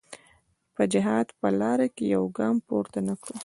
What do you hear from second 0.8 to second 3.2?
جهاد په لاره کې یو ګام پورته نه